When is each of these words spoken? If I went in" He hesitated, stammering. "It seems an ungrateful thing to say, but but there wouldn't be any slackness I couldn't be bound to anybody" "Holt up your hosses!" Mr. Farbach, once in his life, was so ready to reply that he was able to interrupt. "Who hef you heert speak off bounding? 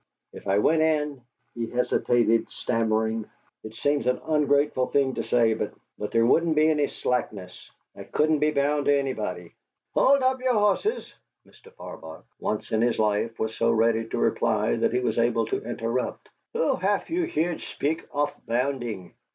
If 0.33 0.47
I 0.47 0.57
went 0.57 0.81
in" 0.81 1.21
He 1.53 1.67
hesitated, 1.67 2.49
stammering. 2.49 3.29
"It 3.63 3.75
seems 3.75 4.07
an 4.07 4.19
ungrateful 4.25 4.87
thing 4.87 5.13
to 5.13 5.23
say, 5.23 5.53
but 5.53 5.75
but 5.99 6.09
there 6.09 6.25
wouldn't 6.25 6.55
be 6.55 6.69
any 6.71 6.87
slackness 6.87 7.69
I 7.95 8.05
couldn't 8.05 8.39
be 8.39 8.49
bound 8.49 8.85
to 8.85 8.97
anybody" 8.97 9.53
"Holt 9.93 10.23
up 10.23 10.41
your 10.41 10.53
hosses!" 10.55 11.13
Mr. 11.47 11.71
Farbach, 11.73 12.23
once 12.39 12.71
in 12.71 12.81
his 12.81 12.97
life, 12.97 13.37
was 13.37 13.55
so 13.55 13.69
ready 13.69 14.07
to 14.07 14.17
reply 14.17 14.75
that 14.75 14.91
he 14.91 15.01
was 15.01 15.19
able 15.19 15.45
to 15.45 15.63
interrupt. 15.63 16.29
"Who 16.53 16.77
hef 16.77 17.11
you 17.11 17.25
heert 17.25 17.61
speak 17.61 18.03
off 18.11 18.33
bounding? 18.47 19.13